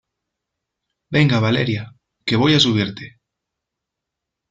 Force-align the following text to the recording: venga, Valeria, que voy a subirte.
venga, 1.11 1.39
Valeria, 1.39 1.93
que 2.25 2.35
voy 2.35 2.55
a 2.55 2.59
subirte. 2.59 3.19